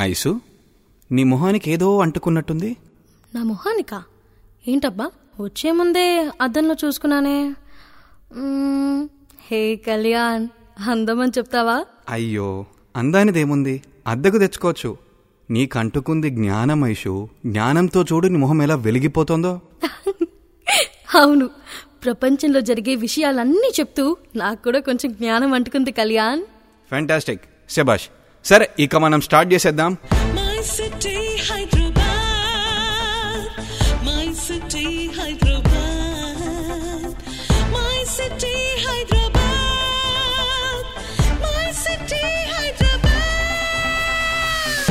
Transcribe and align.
Ice 0.00 0.40
నీ 1.12 1.24
మొహానికి 1.24 1.70
ఏదో 1.70 1.98
అంటుకున్నట్టుంది. 2.00 2.76
నా 3.34 3.42
మొహానికా? 3.42 4.02
ఏంటబ్బా? 4.68 5.10
వచ్చే 5.40 5.72
ముందే 5.72 6.30
అద్దంలో 6.40 6.76
చూసుకున్నానే. 6.84 7.54
హే 9.50 9.76
కళ్యాణ్ 9.76 10.48
అందమని 10.90 11.32
చెప్తావా? 11.38 11.84
అయ్యో 12.08 12.64
అందానిదేముంది? 12.96 13.82
అద్దెకు 14.06 14.38
తెచ్చుకోవచ్చు. 14.38 14.96
నీకు 15.50 15.78
అంటుకుంది 15.78 16.30
జ్ఞానం 16.30 16.84
ఐషు. 16.84 17.28
జ్ఞానంతో 17.46 18.02
చూడు 18.02 18.28
నీ 18.28 18.38
మొహం 18.38 18.62
ఎలా 18.62 18.74
వెలిగిపోతుందో. 18.74 19.60
అవును. 21.14 21.50
ప్రపంచంలో 22.04 22.60
జరిగే 22.60 22.94
విషయాలన్నీ 22.94 23.72
చెప్తూ 23.80 24.16
నాకు 24.36 24.62
కూడా 24.62 24.80
కొంచెం 24.80 25.12
జ్ఞానం 25.12 25.52
అంటుకుంది 25.52 25.92
కళ్యాణ్. 25.92 26.42
ఫ్యాంటాస్టిక్ 26.88 27.40
శబాష్ 27.70 28.08
సరే 28.46 28.70
ఇక 28.78 28.96
మనం 28.96 29.20
స్టార్ట్ 29.20 29.52
చేసేద్దాం. 29.52 29.96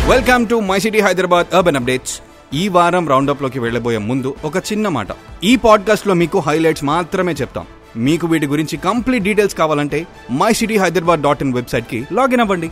Welcome 0.09 0.47
to 0.47 0.55
my 0.55 0.79
city 0.79 0.99
Hyderabad 0.99 1.55
urban 1.55 1.75
updates 1.75 2.21
ఈ 2.53 2.67
వారం 2.67 3.09
రౌండప్లోకి 3.09 3.59
వెళ్ళబోయే 3.59 3.97
ముందు 3.97 4.35
ఒక 4.43 4.57
చిన్న 4.57 4.87
మాట. 4.87 5.07
ఈ 5.43 5.55
పాడ్కాస్ట్లో 5.55 6.13
మీకు 6.13 6.39
హైలైట్స్ 6.39 6.83
మాత్రమే 6.83 7.33
చెప్తాం. 7.33 7.65
మీకు 7.95 8.27
వీటి 8.27 8.47
గురించి 8.47 8.77
కంప్లీట్ 8.77 9.23
డీటెయిల్స్ 9.23 9.55
కావాలంటే 9.55 10.07
my 10.31 10.53
city 10.53 10.77
Hyderabad 10.77 11.21
dot 11.21 11.43
in 11.43 11.53
వెబ్సైట్కి 11.53 12.07
లాగిన్ 12.11 12.41
అవ్వండి. 12.41 12.71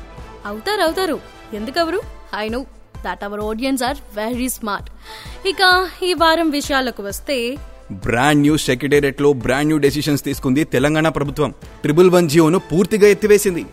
అవుతారు 0.49 0.81
అవుతారు 0.87 1.17
ఎందుకవరు? 1.59 1.99
I 2.43 2.45
know 2.55 2.59
that 3.05 3.23
our 3.27 3.41
audience 3.49 3.83
are 3.89 3.99
very 4.17 4.49
smart 4.57 4.89
ఇక 5.51 5.61
ఈ 6.07 6.11
వారం 6.23 6.49
విషయాలకు 6.57 7.01
వస్తే 7.09 7.37
బ్రాండ్ 8.05 8.43
న్యూ 8.45 8.55
సెక్రటేరియట్లో 8.65 9.29
బ్రాండ్ 9.45 9.69
న్యూ 9.69 9.77
డెసిషన్స్ 9.85 10.23
తీసుకుంది 10.27 10.61
తెలంగాణ 10.75 11.07
ప్రభుత్వం. 11.17 11.49
ట్రిపుల్ 11.83 12.11
వన్ 12.15 12.29
జియోను 12.33 12.59
పూర్తిగా 12.71 13.07
ఎత్తివేసింది. 13.15 13.63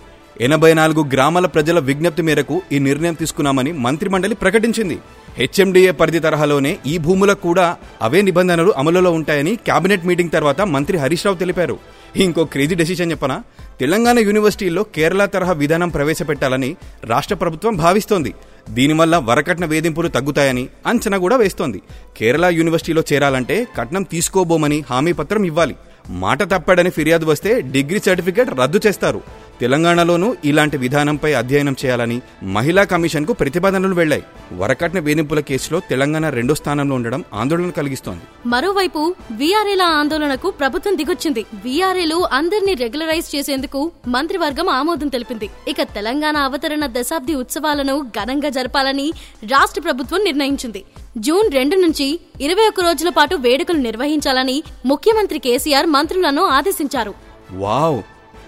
ఎనభై 0.47 0.73
నాలుగు 0.79 1.03
గ్రామాల 1.13 1.47
ప్రజల 1.55 1.79
విజ్ఞప్తి 1.89 2.23
మేరకు 2.29 2.57
ఈ 2.75 2.79
నిర్ణయం 2.89 3.15
తీసుకున్నామని 3.15 3.73
మంత్రిమండలి 3.85 4.37
ప్రకటించింది. 4.43 4.97
హెచ్ఎండిఏ 5.39 5.91
పరిధి 6.01 6.21
తరహాలోనే 6.27 6.73
ఈ 6.93 6.95
భూములకు 7.07 7.43
కూడా 7.49 7.67
అవే 8.07 8.21
నిబంధనలు 8.29 8.73
అమలులో 8.83 9.11
ఉంటాయని 9.19 9.53
కేబినెట్ 9.69 10.07
మీటింగ్ 10.11 10.35
తర్వాత 10.37 10.61
మంత్రి 10.75 10.99
హరీష్ 11.03 11.27
రావు 11.27 11.41
తెలిపారు. 11.43 11.77
ఇంకో 12.17 12.45
క్రేజీ 12.45 12.75
డెసిషన్ 12.75 13.11
చెప్పనా? 13.11 13.43
తెలంగాణ 13.81 14.19
యూనివర్సిటీల్లో 14.19 14.83
కేరళ 14.83 15.25
తరహా 15.25 15.53
విధానం 15.53 15.89
ప్రవేశపెట్టాలని 15.89 16.77
రాష్ట్ర 17.05 17.35
ప్రభుత్వం 17.35 17.77
భావిస్తోంది. 17.77 18.35
దీనివల్ల 18.71 19.17
వరకట్న 19.17 19.65
వేధింపులు 19.65 20.09
తగ్గుతాయని 20.09 20.69
అంచనా 20.87 21.19
కూడా 21.19 21.37
వేస్తోంది. 21.37 21.83
కేరళ 22.17 22.47
యూనివర్సిటీలో 22.47 23.03
చేరాలంటే 23.13 23.67
కట్నం 23.79 24.03
తీసుకోబోమని 24.03 24.85
హామీ 24.91 25.13
పత్రం 25.13 25.45
ఇవ్వాలి. 25.45 25.77
మాట 26.09 26.43
తప్పాడని 26.43 26.91
ఫిర్యాదు 26.91 27.27
వస్తే 27.27 27.61
డిగ్రీ 27.61 28.01
సర్టిఫికేట్ 28.01 28.51
రద్దు 28.61 28.81
చేస్తారు. 28.87 29.21
తెలంగాణలోనూ 29.61 30.35
ఇలాంటి 30.45 30.77
విధానంపై 30.77 31.33
అధ్యయనం 31.33 31.77
చేయాలని 31.85 32.21
మహిళా 32.43 32.85
కమిషన్కు 32.85 33.33
ప్రతిపాదనలు 33.33 33.95
వెళ్ళాయి 33.95 34.23
వరకట్న 34.53 34.99
వేధింపుల 34.99 35.41
కేసులో 35.41 35.81
తెలంగాణ 35.91 36.29
రెండో 36.29 36.55
స్థానంలో 36.55 36.95
ఉండడం 36.95 37.25
ఆందోళన 37.35 37.71
కలిగిస్తోంది. 37.71 38.25
మరోవైపు 38.47 39.15
వీఆర్ఏల 39.31 39.83
ఆందోళనకు 39.83 40.51
ప్రభుత్వం 40.51 40.97
దిగొచ్చింది. 40.97 41.47
వీఆర్ఏలు 41.65 42.29
అందరినీ 42.33 42.75
రెగ్యులరైజ్ 42.75 43.37
చేసేందుకు 43.37 43.93
మంత్రివర్గం 44.09 44.69
ఆమోదం 44.69 45.09
తెలిపింది. 45.09 45.51
ఇక 45.69 45.83
తెలంగాణ 45.83 46.37
అవతరణ 46.37 46.87
దశాబ్ది 46.87 47.35
ఉత్సవాలను 47.35 47.97
ఘనంగా 48.01 48.49
జరపాలని 48.49 49.13
రాష్ట్ర 49.45 49.81
ప్రభుత్వం 49.81 50.25
నిర్ణయించింది. 50.25 50.85
జూన్ 51.19 51.53
రెండు 51.53 51.77
నుంచి 51.77 52.21
ఇరవై 52.41 52.69
ఒక్క 52.69 52.81
రోజుల 52.81 53.09
పాటు 53.09 53.35
వేడుకలు 53.35 53.79
నిర్వహించాలని 53.79 54.63
ముఖ్యమంత్రి 54.87 55.39
కేసీఆర్ 55.39 55.87
మంత్రులను 55.87 56.43
ఆదేశించారు. 56.43 57.15
వావ్! 57.53 58.01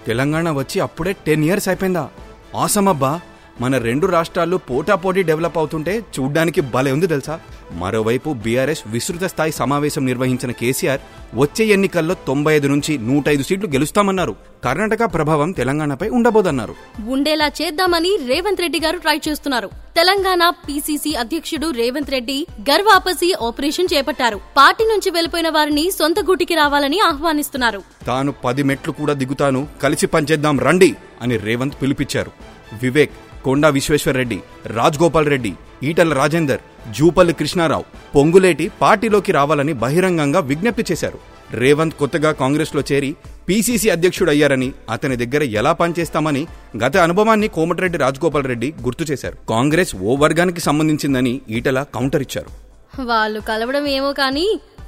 తెలంగాణ 0.07 0.51
వచ్చి 0.51 0.79
అప్పుడే 0.79 1.11
టెన్ 1.27 1.43
ఇయర్స్ 1.43 1.67
అయిపోయిందా? 1.69 2.09
ఆసమ్ 2.57 2.87
అబ్బా 2.87 3.11
మన 3.61 3.77
రెండు 3.77 4.07
రాష్ట్రాలు 4.07 4.57
పోటాపోటీ 4.57 5.23
డెవలప్ 5.23 5.57
అవుతుంటే 5.57 6.03
చూడ్డానికి 6.19 6.61
భలే 6.61 6.91
ఉంది 6.91 7.07
తెలుసా? 7.07 7.39
మరోవైపు 7.71 8.33
బీఆర్ఎస్ 8.33 8.83
విస్తృత 8.87 9.23
స్థాయి 9.23 9.51
సమావేశం 9.51 10.05
నిర్వహించిన 10.05 10.51
కేసీఆర్ 10.51 10.99
వచ్చే 11.35 11.65
ఎన్నికల్లో 11.65 12.13
తొంభై 12.13 12.53
ఐదు 12.53 12.67
నుంచి 12.67 12.97
నూట 12.97 13.29
ఐదు 13.29 13.43
సీట్లు 13.43 13.67
గెలుస్తామన్నారు. 13.67 14.35
కర్ణాటక 14.63 15.13
ప్రభావం 15.13 15.51
తెలంగాణపై 15.51 16.09
ఉండబోదన్నారు. 16.09 16.75
ఉండేలా 17.07 17.51
చేద్దామని 17.61 18.17
రేవంత్ 18.27 18.61
రెడ్డి 18.61 18.79
గారు 18.79 18.97
ట్రై 18.97 19.19
చేస్తున్నారు. 19.29 19.69
తెలంగాణ 19.95 20.49
పీసీసీ 20.49 21.13
అధ్యక్షుడు 21.13 21.69
రేవంత్ 21.71 22.11
రెడ్డి 22.11 22.47
గర్వాపసి 22.61 23.33
ఆపరేషన్ 23.41 23.87
చేపట్టారు. 23.93 24.39
పార్టీ 24.57 24.83
నుంచి 24.83 25.11
వెళ్ళిపోయిన 25.11 25.49
వారిని 25.49 25.91
సొంత 25.91 26.19
గూటికి 26.19 26.55
రావాలని 26.55 26.99
ఆహ్వానిస్తున్నారు. 26.99 27.83
తాను 28.07 28.31
పది 28.31 28.63
మెట్లు 28.63 28.93
కూడా 28.93 29.13
దిగుతాను. 29.13 29.67
కలిసి 29.83 30.07
పనిచేద్దాం 30.07 30.59
రండి 30.59 30.95
అని 31.21 31.37
రేవంత్ 31.37 31.81
పిలిపించారు. 31.81 32.31
వివేక్ 32.83 33.11
కొండా 33.45 33.69
విశ్వేశ్వరరెడ్డి 33.77 34.39
రెడ్డి 34.77 34.97
గోపాల్ 35.03 35.29
రెడ్డి 35.33 35.51
ఈటల 35.89 36.13
రాజేందర్ 36.21 36.61
జూపల్లి 36.97 37.33
కృష్ణారావు 37.39 37.85
పొంగులేటి 38.15 38.65
పార్టీలోకి 38.81 39.31
రావాలని 39.37 39.73
బహిరంగంగా 39.83 40.39
విజ్ఞప్తి 40.49 40.83
చేశారు. 40.89 41.19
రేవంత్ 41.61 41.95
కొత్తగా 42.01 42.31
కాంగ్రెస్లో 42.41 42.81
చేరి 42.89 43.09
పీసీసీ 43.47 43.87
అధ్యక్షుడయ్యారని 43.95 44.69
అతని 44.95 45.15
దగ్గర 45.21 45.43
ఎలా 45.59 45.71
పనిచేస్తామని 45.81 46.43
గత 46.83 46.95
అనుభవాన్ని 47.05 47.47
కోమటిరెడ్డి 47.57 47.97
రాజగోపాల్ 48.03 48.49
రెడ్డి 48.51 48.69
గుర్తు 48.85 49.05
చేశారు. 49.11 49.37
కాంగ్రెస్ 49.53 49.93
ఓ 50.09 50.15
వర్గానికి 50.23 50.61
సంబంధించిందని 50.67 51.33
ఈటల 51.57 51.81
కౌంటర్ 51.95 52.25
ఇచ్చారు. 52.27 52.51
వాళ్ళు 53.11 53.41
కలవడం 53.51 53.87
ఏమో 53.97 54.11
కానీ 54.21 54.47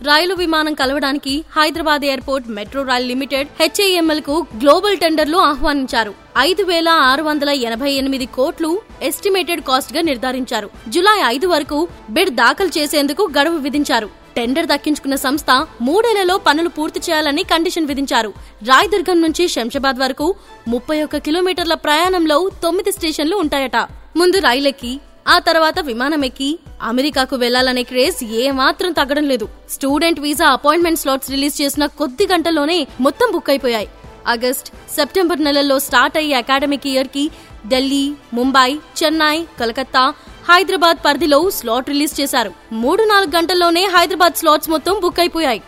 రైలు 0.09 0.33
విమానం 0.43 0.73
కలవడానికి 0.81 1.33
Hyderabad 1.57 2.05
airport 2.11 2.47
metro 2.57 2.81
rail 2.91 3.09
limited 3.11 3.49
హెచ్ఏఎంఎల్కు 3.61 4.35
global 4.61 4.97
టెండర్లు 5.03 5.37
ఆహ్వానించారు. 5.49 6.13
ఐదు 6.37 6.63
వేల 6.63 6.89
ఆరు 7.09 7.23
వందల 7.23 7.49
ఎనభై 7.49 7.91
ఎనిమిది 7.91 8.25
కోట్లు 8.25 8.69
ఎస్టిమేటెడ్ 9.01 9.61
కాస్ట్గా 9.61 10.01
నిర్ధారించారు. 10.01 10.69
జులై 10.89 11.19
ఐదు 11.27 11.47
వరకు 11.47 11.87
బిడ్ 12.09 12.29
దాఖలు 12.29 12.71
చేసేందుకు 12.77 13.29
గడువు 13.37 13.57
విధించారు. 13.57 14.09
టెండర్ 14.37 14.65
దక్కించుకున్న 14.65 15.15
సంస్థ 15.15 15.51
మూడేళ్ళలో 15.81 16.37
పనులు 16.37 16.69
పూర్తి 16.69 16.99
చేయాలని 16.99 17.43
కండిషన్ 17.43 17.87
విధించారు. 17.87 18.33
రాయదుర్గం 18.63 19.21
నుంచి 19.21 19.47
శంషాబాద్ 19.47 19.99
వరకు 19.99 20.35
ముప్పై 20.67 21.03
ఒక్క 21.03 21.17
కిలోమీటర్ల 21.17 21.73
ప్రయాణంలో 21.73 22.49
తొమ్మిది 22.63 22.91
స్టేషన్లు 22.91 23.35
ఉంటాయట. 23.35 23.77
ముందు 24.17 24.39
రైలెక్కి 24.39 24.93
ఆ 25.27 25.39
తర్వాత 25.39 25.79
విమానం 25.79 26.25
ఎక్కి 26.25 26.59
అమెరికాకు 26.81 27.35
వెళ్ళాలనే 27.35 27.83
క్రేజ్ 27.83 28.23
ఏమాత్రం 28.23 28.91
తగ్గడం 28.91 29.25
లేదు. 29.31 29.45
Student 29.69 30.19
visa 30.19 30.47
appointment 30.47 30.99
slots 30.99 31.31
release 31.31 31.61
చేసిన 31.61 31.85
కొద్ది 32.01 32.27
గంటల్లోనే 32.33 32.87
మొత్తం 32.99 33.29
బుక్ 33.31 33.49
అయిపోయాయి. 33.49 33.87
ఆగస్ట్ 34.27 34.69
సెప్టెంబర్ 34.95 35.43
నెలల్లో 35.43 35.79
స్టార్ట్ 35.79 36.17
అయ్యే 36.17 36.35
అకాడమిక్ 36.35 36.87
ఇయర్కి 36.87 37.25
ఢిల్లీ 37.67 38.03
ముంబై 38.33 38.69
చెన్నై 38.99 39.37
కలకత్తా 39.59 40.13
హైదరాబాద్ 40.49 40.97
పరిధిలో 41.05 41.49
స్లాట్ 41.49 41.89
రిలీజ్ 41.89 42.21
చేశారు. 42.21 42.51
మూడు 42.71 43.03
నాలుగు 43.03 43.31
గంటల్లోనే 43.37 43.83
హైదరాబాద్ 43.85 44.33
స్లాట్స్ 44.33 44.69
మొత్తం 44.69 44.99
బుక్ 44.99 45.19
అయిపోయాయి. 45.19 45.61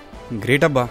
గ్రేట్ 0.45 0.63
అబ్బా 0.63 0.83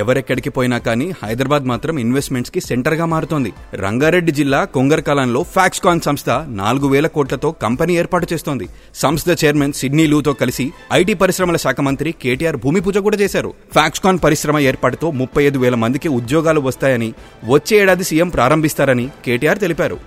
ఎవరెక్కడికి 0.00 0.50
పోయినా 0.56 0.78
కానీ 0.86 1.06
హైదరాబాద్ 1.22 1.64
మాత్రం 1.70 1.94
ఇన్వెస్ట్మెంట్స్కి 2.04 2.60
సెంటర్గా 2.68 3.06
మారుతోంది. 3.12 3.50
రంగారెడ్డి 3.84 4.32
జిల్లా 4.38 4.60
కొంగర్కాలంలో 4.76 5.42
ఫ్యాక్స్కాన్ 5.54 6.00
సంస్థ 6.06 6.30
నాలుగు 6.60 6.88
వేల 6.94 7.06
కోట్లతో 7.16 7.50
కంపెనీ 7.64 7.96
ఏర్పాటు 8.02 8.28
చేస్తోంది. 8.32 8.68
సంస్థ 9.02 9.28
చైర్మన్ 9.44 9.76
సిడ్నీ 9.80 10.06
లూతో 10.12 10.32
కలిసి 10.42 10.66
ఐటీ 11.00 11.14
పరిశ్రమల 11.22 11.56
శాఖ 11.64 11.80
మంత్రి 11.88 12.12
కేటీఆర్ 12.24 12.60
భూమి 12.64 12.80
పూజ 12.80 12.98
కూడా 13.06 13.16
చేశారు. 13.22 13.52
ఫ్యాక్స్కాన్ 13.76 14.20
పరిశ్రమ 14.24 14.58
ఏర్పాటుతో 14.70 15.10
ముప్పై 15.22 15.44
ఐదు 15.44 15.58
వేల 15.58 15.78
మందికి 15.84 16.08
ఉద్యోగాలు 16.18 16.60
వస్తాయని 16.68 17.10
వచ్చే 17.54 17.76
ఏడాది 17.82 18.04
సీఎం 18.04 18.28
ప్రారంభిస్తారని 18.28 19.08
కేటీఆర్ 19.26 19.62
తెలిపారు. 19.64 19.98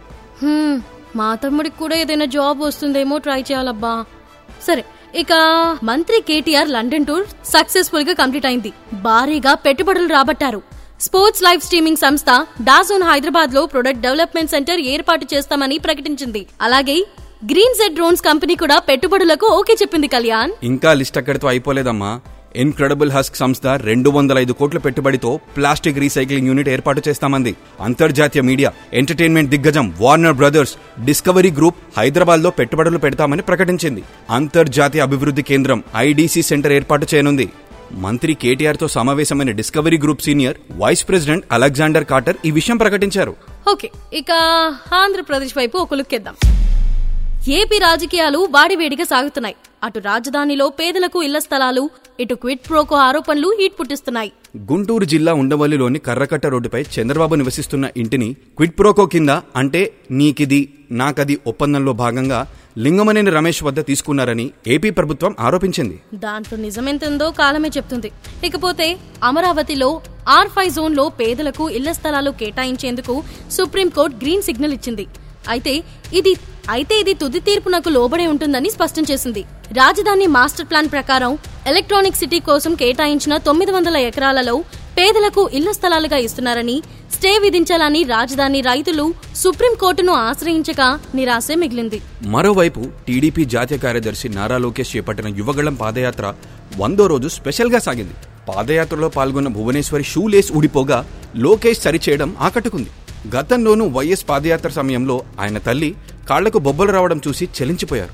మా 1.19 1.27
తమ్ముడికి 1.43 1.77
కూడా 1.79 1.95
ఏదైనా 1.95 2.25
జాబ్ 2.37 2.59
వస్తుందేమో 2.61 3.17
ట్రై 3.17 3.41
చేయాలబ్బా. 3.41 3.93
సరే 4.67 4.83
ఇక 5.21 5.33
మంత్రి 5.89 6.17
కేటీఆర్ 6.29 6.69
లండన్ 6.73 7.05
టూర్ 7.09 7.23
సక్సెస్ఫుల్గా 7.53 8.13
కంప్లీట్ 8.19 8.47
అయింది. 8.49 8.71
భారీగా 9.05 9.53
పెట్టుబడులు 9.65 10.09
రాబట్టారు. 10.15 10.59
స్పోర్ట్స్ 11.05 11.43
లైవ్ 11.45 11.61
స్ట్రీమింగ్ 11.65 12.01
సంస్థ 12.03 12.29
డాజోన్ 12.69 13.05
హైదరాబాద్లో 13.09 13.61
ప్రొడక్ట్ 13.73 14.03
డెవలప్మెంట్ 14.05 14.53
సెంటర్ 14.55 14.81
ఏర్పాటు 14.93 15.27
చేస్తామని 15.33 15.77
ప్రకటించింది. 15.85 16.41
అలాగే 16.67 16.97
గ్రీన్ 17.51 17.77
జెడ్ 17.79 17.95
డ్రోన్స్ 17.99 18.25
కంపెనీ 18.29 18.55
కూడా 18.63 18.77
పెట్టుబడులకు 18.89 19.47
ఓకే 19.59 19.75
చెప్పింది 19.81 20.07
కళ్యాణ్. 20.15 20.51
ఇంకా 20.71 20.91
లిస్ట్ 21.01 21.19
అక్కడితో 21.21 21.47
అయిపోలేదమ్మా. 21.53 22.11
ఇన్క్రెడిబుల్ 22.55 23.11
హస్క్ 23.11 23.35
సంస్థ 23.35 23.67
రెండు 23.89 24.09
వందల 24.09 24.37
ఐదు 24.37 24.53
కోట్ల 24.59 24.79
పెట్టుబడితో 24.85 25.39
ప్లాస్టిక్ 25.57 25.99
రీసైక్లింగ్ 26.03 26.47
యూనిట్ 26.47 26.69
ఏర్పాటు 26.69 27.01
చేస్తామంది. 27.07 27.55
అంతర్జాతీయ 27.87 28.41
మీడియా 28.41 28.71
ఎంటర్టైన్మెంట్ 28.93 29.49
దిగ్గజం 29.49 29.93
వార్నర్ 30.01 30.33
బ్రదర్స్ 30.33 30.75
డిస్కవరీ 31.05 31.51
గ్రూప్ 31.51 31.77
హైదరాబాద్లో 31.97 32.49
పెట్టుబడులు 32.49 32.97
పెడతామని 32.97 33.41
ప్రకటించింది. 33.41 34.03
అంతర్జాతీయ 34.29 35.01
అభివృద్ధి 35.01 35.41
కేంద్రం 35.51 35.83
ఐడీసీ 35.95 36.41
సెంటర్ 36.41 36.75
ఏర్పాటు 36.79 37.07
చేయనుంది. 37.13 37.47
మంత్రి 38.05 38.33
కేటీఆర్తో 38.33 38.87
సమావేశమైన 38.87 39.51
Discovery 39.59 39.97
group 39.97 40.21
senior 40.21 40.57
vice 40.81 41.07
president 41.07 41.45
Alexander 41.51 42.09
Carter 42.11 42.37
ఈ 42.45 42.51
విషయం 42.51 42.77
ప్రకటించారు. 42.77 43.35
ఓకే 43.71 43.89
ఇక 44.13 44.31
ఆంధ్రప్రదేశ్ 45.03 45.57
వైపు 45.57 45.77
ఒక 45.77 45.93
లుక్ 45.93 46.13
ఇద్దాం 46.19 46.35
ఏపీ 47.59 47.77
రాజకీయాలు 47.77 48.39
వాడివేడిగా 48.51 49.03
సాగుతున్నాయి. 49.03 49.55
అటు 49.85 49.99
రాజధానిలో 50.07 50.65
పేదలకు 50.79 51.19
ఇళ్ళ 51.25 51.37
స్థలాలు 51.45 51.83
ఇటు 52.23 52.35
క్విట్ 52.43 52.63
ప్రోకో 52.69 52.95
ఆరోపణలు 53.07 53.49
హీట్ 53.59 53.75
పుట్టిస్తున్నాయి. 53.79 54.31
గుంటూరు 54.69 55.05
జిల్లా 55.13 55.33
ఉండవల్లిలోని 55.41 55.99
కర్రకట్ట 56.07 56.45
రోడ్డుపై 56.53 56.81
చంద్రబాబు 56.95 57.35
నివసిస్తున్న 57.41 57.85
ఇంటిని 58.01 58.29
క్విట్ 58.57 58.75
ప్రోకో 58.79 59.05
కింద 59.13 59.31
అంటే 59.61 59.81
నీకిది 60.19 60.61
నాకది 61.01 61.37
ఒప్పందంలో 61.51 61.93
భాగంగా 62.03 62.39
లింగమనేని 62.83 63.31
రమేష్ 63.37 63.61
వద్ద 63.67 63.79
తీసుకున్నారని 63.87 64.45
ఏపీ 64.73 64.89
ప్రభుత్వం 64.99 65.31
ఆరోపించింది. 65.47 65.95
దాంట్లో 66.25 66.57
నిజమెంతుందో 66.65 67.29
కాలమే 67.39 67.71
చెప్తుంది. 67.77 68.11
ఇకపోతే 68.49 68.87
అమరావతిలో 69.29 69.89
ఆర్ 70.37 70.51
ఫైవ్ 70.57 70.75
జోన్లో 70.77 71.07
పేదలకు 71.21 71.65
ఇళ్ళ 71.79 71.89
స్థలాలు 71.99 72.33
కేటాయించేందుకు 72.41 73.15
సుప్రీంకోర్టు 73.57 74.17
గ్రీన్ 74.23 74.45
సిగ్నల్ 74.49 74.77
ఇచ్చింది. 74.79 75.07
అయితే 75.53 75.73
ఇది 76.19 76.33
అయితే 76.75 76.95
ఇది 77.01 77.13
తుది 77.21 77.39
తీర్పు 77.47 77.69
నాకు 77.75 77.89
లోబడే 77.95 78.25
ఉంటుందని 78.33 78.69
స్పష్టం 78.75 79.03
చేసింది. 79.11 79.41
రాజధాని 79.79 80.25
మాస్టర్ 80.35 80.67
ప్లాన్ 80.69 80.89
ప్రకారం 80.95 81.31
ఎలక్ట్రానిక్ 81.71 82.19
సిటీ 82.19 82.39
కోసం 82.49 82.71
కేటాయించిన 82.81 83.33
తొమ్మిది 83.47 83.71
వందల 83.75 83.97
ఎకరాలలో 84.09 84.55
పేదలకు 84.97 85.43
ఇళ్ళ 85.57 85.69
స్థలాలుగా 85.77 86.17
ఇస్తున్నారని 86.25 86.77
స్టే 87.15 87.31
విధించాలని 87.43 88.01
రాజధాని 88.13 88.59
రైతులు 88.69 89.05
సుప్రీంకోర్టును 89.41 90.13
ఆశ్రయించక 90.27 90.81
నిరాశే 91.17 91.55
మిగిలింది. 91.63 91.99
మరోవైపు 92.35 92.81
టీడీపీ 93.07 93.45
జాతీయ 93.55 93.79
కార్యదర్శి 93.85 94.29
నారా 94.37 94.57
లోకేష్ 94.65 94.93
చేపట్టిన 94.95 95.27
యువగళం 95.39 95.77
పాదయాత్ర 95.83 96.25
వందో 96.81 97.07
రోజు 97.13 97.29
స్పెషల్గా 97.37 97.81
సాగింది. 97.87 98.15
పాదయాత్రలో 98.49 99.09
పాల్గొన్న 99.17 99.49
భువనేశ్వరి 99.57 100.05
షూ 100.11 100.23
లేస్ 100.33 100.51
ఊడిపోగా 100.59 100.99
లోకేష్ 101.45 101.83
సరిచేయడం 101.87 102.29
ఆకట్టుకుంది. 102.47 102.89
గతంలోనూ 103.27 103.87
వైఎస్ 103.87 104.29
పాదయాత్ర 104.29 104.69
సమయంలో 104.69 105.23
ఆయన 105.39 105.57
తల్లి 105.57 105.95
కాళ్ళకు 106.29 106.57
బొబ్బలు 106.57 106.91
రావడం 106.91 107.21
చూసి 107.27 107.49
చెలించిపోయారు. 107.61 108.13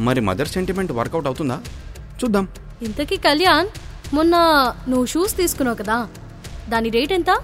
మరి 0.00 0.20
మదర్ 0.20 0.48
సెంటిమెంట్ 0.48 0.92
వర్కౌట్ 0.92 1.26
అవుతుందా? 1.26 1.60
చూద్దాం. 2.24 2.48
ఇంతకీ 2.82 3.16
కళ్యాణ్ 3.16 3.68
మొన్న 4.14 4.36
నువ్వు 4.88 5.06
షూస్ 5.06 5.36
తీసుకున్నావు 5.36 5.76
కదా 5.76 6.08
దాని 6.68 6.90
రేట్ 6.90 7.12
ఎంత? 7.12 7.40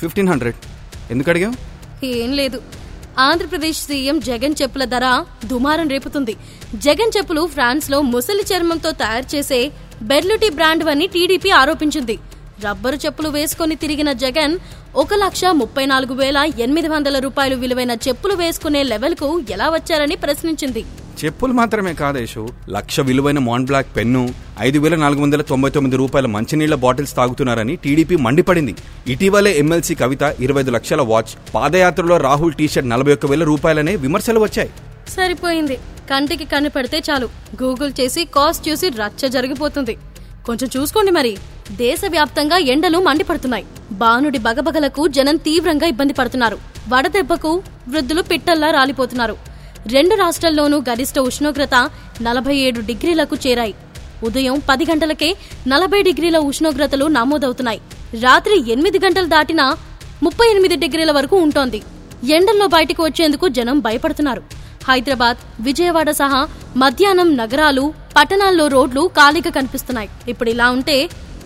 Fifteen 0.00 0.28
hundred. 0.28 0.56
ఎందుకు 1.10 1.30
అడిగావు 1.30 1.54
ఏం 2.04 2.32
లేదు. 2.32 2.62
ఆంధ్రప్రదేశ్ 3.18 3.78
సీఎం 3.78 4.20
జగన్ 4.20 4.54
చెప్పుల 4.62 4.84
ధర 4.84 5.24
దుమారం 5.44 5.88
రేపుతుంది. 5.88 6.36
జగన్ 6.74 7.12
చెప్పులు 7.16 7.46
ఫ్రాన్స్లో 7.46 8.00
ముసలి 8.00 8.42
చర్మంతో 8.42 8.90
తయారు 8.90 9.36
చేసే 9.36 9.72
బెర్లుటి 10.02 10.50
బ్రాండ్ 10.50 10.84
అని 10.84 11.06
టీడీపీ 11.06 11.50
ఆరోపించింది. 11.50 12.18
రబ్బరు 12.66 12.96
చెప్పులు 12.96 13.28
వేసుకొని 13.28 13.74
తిరిగిన 13.74 14.12
జగన్ 14.12 14.58
ఒక 14.96 15.14
లక్ష 15.14 15.40
ముప్పై 15.44 15.84
నాలుగు 15.86 16.14
వేల 16.14 16.38
ఎనిమిది 16.58 16.88
వందల 16.88 17.18
రూపాయలు 17.18 17.56
విలువైన 17.56 17.90
చెప్పులు 17.90 18.34
వేసుకునే 18.34 18.82
లెవెల్కు 18.82 19.42
ఎలా 19.50 19.68
వచ్చారని 19.70 20.16
ప్రశ్నించింది. 20.16 20.82
చెప్పులు 21.24 21.52
మాత్రమే 21.52 21.94
కాదేశు 21.94 22.48
లక్ష 22.70 23.00
విలువైన 23.00 23.38
మాన్ 23.38 23.66
బ్లాక్ 23.66 23.86
పెన్ను 23.96 24.22
ఐదు 24.60 24.78
వేల 24.78 24.94
నాలుగు 24.94 25.22
వందల 25.22 25.42
తొంభై 25.42 25.70
తొమ్మిది 25.70 25.96
రూపాయల 25.96 26.26
మంచినీళ్ళ 26.26 26.74
బాటిల్స్ 26.74 27.16
తాగుతున్నారని 27.16 27.76
టీడీపీ 27.76 28.16
మండిపడింది. 28.16 28.74
ఇటీవలే 29.06 29.58
ఎమ్మెల్సీ 29.58 29.94
కవిత 29.94 30.22
ఇరవై 30.40 30.60
ఐదు 30.60 30.70
లక్షల 30.70 31.02
వాచ్ 31.02 31.54
పాదయాత్రలో 31.54 32.16
రాహుల్ 32.16 32.54
టీషర్ట్ 32.54 32.88
నలభై 32.88 33.12
ఒక్క 33.12 33.26
వేల 33.26 33.44
రూపాయలనే 33.44 33.96
విమర్శలు 33.96 34.40
వచ్చాయి. 34.40 34.70
సరిపోయింది. 35.08 35.76
కంటికి 36.10 36.44
కనిపెడితే 36.44 37.02
చాలు. 37.10 37.28
గూగుల్ 37.62 37.92
చేసి 38.00 38.24
కాస్ట్ 38.24 38.68
చూసి 38.68 38.88
రచ్చ 38.88 39.28
జరిగిపోతుంది. 39.28 39.96
కొంచెం 40.46 40.70
చూసుకోండి 40.76 41.10
మరి. 41.10 41.36
దేశవ్యాప్తంగా 41.72 42.56
ఎండలు 42.56 42.98
మండిపడుతున్నాయి. 42.98 43.64
బానుడి 43.92 44.38
బగబగలకు 44.38 45.08
జనం 45.08 45.36
తీవ్రంగా 45.36 45.86
ఇబ్బంది 45.86 46.12
పడుతున్నారు. 46.12 46.58
వడదెబ్బకు 46.88 47.62
వృద్ధులు 47.88 48.22
పిట్టల్లా 48.22 48.70
రాలిపోతున్నారు. 48.70 49.36
రెండు 49.86 50.14
రాష్ట్రాల్లోనూ 50.14 50.78
గరిష్ట 50.90 51.18
ఉష్ణోగ్రత 51.18 51.90
నలభై 52.22 52.56
ఏడు 52.56 52.80
డిగ్రీలకు 52.80 53.36
చేరాయి. 53.46 53.74
ఉదయం 54.24 54.62
పది 54.68 54.84
గంటలకే 54.84 55.34
నలభై 55.68 56.02
డిగ్రీల 56.02 56.38
ఉష్ణోగ్రతలు 56.38 57.04
నమోదవుతున్నాయి. 57.04 57.80
రాత్రి 58.20 58.72
ఎనిమిది 58.72 58.98
గంటలు 58.98 59.26
దాటినా 59.26 59.76
ముప్పై 60.22 60.46
ఎనిమిది 60.50 60.76
డిగ్రీల 60.76 61.10
వరకు 61.10 61.36
ఉంటోంది. 61.36 61.82
ఎండల్లో 62.24 62.66
బయటకు 62.66 63.02
వచ్చేందుకు 63.02 63.48
జనం 63.48 63.78
భయపడుతున్నారు. 63.80 64.42
హైదరాబాద్ 64.88 65.62
విజయవాడ 65.62 66.10
సహా 66.10 66.48
మధ్యాహ్నం 66.76 67.36
నగరాలు 67.36 67.94
పట్టణాల్లో 68.16 68.66
రోడ్లు 68.74 69.02
ఖాళీగా 69.18 69.50
కనిపిస్తున్నాయి. 69.58 70.10
ఇప్పుడు 70.32 70.50
ఇలా 70.54 70.66
ఉంటే 70.76 70.96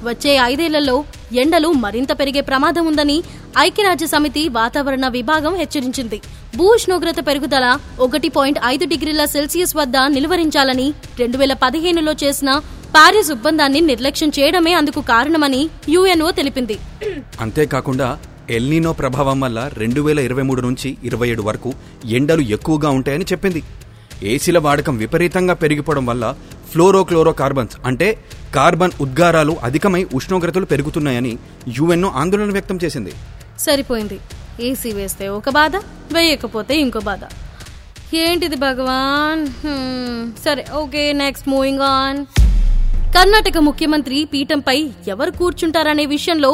వచ్చే 0.08 0.32
ఐదేళ్ళలో 0.50 0.96
ఎండలు 1.42 1.68
మరింత 1.84 2.12
పెరిగే 2.18 2.42
ప్రమాదం 2.50 2.84
ఉందని 2.90 3.16
ఐక్యరాజ్య 3.64 4.06
సమితి 4.12 4.42
వాతావరణ 4.58 5.06
విభాగం 5.16 5.54
హెచ్చరించింది. 5.60 6.18
భూ 6.56 6.66
ఉష్ణోగ్రత 6.74 7.18
పెరుగుదల 7.28 7.66
ఒకటి 8.06 8.28
పాయింట్ 8.36 8.60
ఐదు 8.72 8.84
డిగ్రీల 8.92 9.24
సెల్సియస్ 9.34 9.74
వద్ద 9.78 9.96
నిలువరించాలని 10.16 10.86
రెండు 11.20 11.38
వేల 11.38 11.54
పదిహేనులో 11.64 12.12
చేసిన 12.22 12.50
పారిస్ 12.96 13.30
ఒప్పందాన్ని 13.34 13.80
నిర్లక్ష్యం 13.88 14.30
చేయడమే 14.38 14.72
అందుకు 14.80 15.00
కారణమని 15.12 15.62
యుఎన్ఓ 15.94 16.30
తెలిపింది. 16.38 16.76
అంతేకాకుండా 17.40 18.08
ఎల్నినో 18.58 18.92
ప్రభావం 19.00 19.38
వల్ల 19.44 19.58
రెండు 19.82 20.00
వేల 20.06 20.20
ఇరవై 20.28 20.44
మూడు 20.50 20.62
నుంచి 20.66 20.90
ఇరవై 21.08 21.28
ఏడు 21.32 21.42
వరకు 21.48 21.70
ఎండలు 22.18 22.44
ఎక్కువగా 22.56 22.90
ఉంటాయని 22.98 23.26
చెప్పింది. 23.32 23.62
ఏసీల 24.32 24.58
వాడకం 24.58 24.94
విపరీతంగా 25.02 25.54
పెరిగిపోవడం 25.62 26.06
వల్ల 26.06 26.24
ఫ్లోరోక్లోరోకార్బన్స్ 26.72 27.76
అంటే 27.90 28.08
కార్బన్ 28.54 28.96
ఉద్గారాలు 29.00 29.54
అధికమై 29.68 30.02
ఉష్ణోగ్రతలు 30.18 30.66
పెరుగుతున్నాయని 30.72 31.32
యుఎన్ఓ 31.78 32.10
ఆందోళన 32.22 32.52
వ్యక్తం 32.56 32.78
చేసింది. 32.84 33.12
సరిపోయింది. 33.66 34.18
ఏసీ 34.68 34.92
వేస్తే 34.92 35.28
ఒక 35.38 35.48
బాధ 35.58 35.76
వేయకపోతే 36.16 36.74
ఇంకో 36.84 37.00
బాధ. 37.10 37.22
ఏంటిది 38.24 38.56
భగవాన్? 38.56 39.42
సరే 40.44 40.62
okay 40.82 41.02
next 41.22 41.48
moving 41.48 41.82
on 41.88 42.20
Karnataka 43.14 43.58
ముఖ్యమంత్రి 43.66 44.18
పీఠంపై 44.32 44.76
ఎవరు 45.12 45.32
కూర్చుంటారనే 45.38 46.04
విషయంలో 46.12 46.50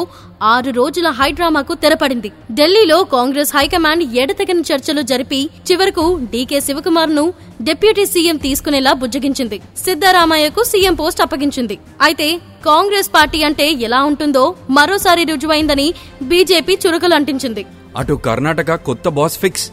ఆరు 0.51 0.69
రోజుల 0.77 1.07
హైడ్రామాకు 1.17 1.73
తెరపడింది. 1.83 2.29
ఢిల్లీలో 2.57 2.97
కాంగ్రెస్ 3.15 3.51
హైకమాండ్ 3.57 4.03
ఎడతెగని 4.21 4.63
చర్చలు 4.69 5.01
జరిపి 5.11 5.39
చివరకు 5.69 6.05
డీకే 6.33 6.59
శివకుమార్ను 6.67 7.25
డిప్యూటీ 7.67 8.05
సీఎం 8.13 8.37
తీసుకునేలా 8.45 8.93
బుజ్జగించింది. 9.01 9.59
సిద్దరామయ్యకు 9.83 10.63
సీఎం 10.71 10.97
పోస్ట్ 11.01 11.23
అప్పగించింది. 11.25 11.77
అయితే 12.07 12.27
కాంగ్రెస్ 12.69 13.11
పార్టీ 13.17 13.41
అంటే 13.49 13.67
ఎలా 13.89 14.01
ఉంటుందో 14.11 14.45
మరోసారి 14.79 15.25
రుజువైందని 15.31 15.87
బీజేపీ 16.31 16.75
చురుకలు 16.85 17.17
అంటించింది. 17.19 17.65
అటు 18.01 18.17
కర్ణాటక 18.27 18.75
కొత్త 18.89 19.07
బాస్ 19.19 19.37
ఫిక్స్ 19.43 19.67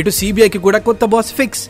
ఇటు 0.00 0.12
సిబిఐకి 0.20 0.60
కూడా 0.66 0.80
కొత్త 0.88 1.04
బాస్ 1.14 1.32
ఫిక్స్. 1.40 1.64